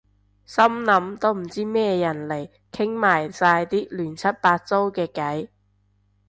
[0.47, 5.49] 心諗都唔知咩人嚟傾埋晒啲亂七八糟嘅偈